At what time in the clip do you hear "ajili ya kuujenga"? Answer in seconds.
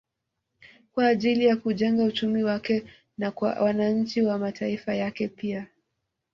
1.07-2.03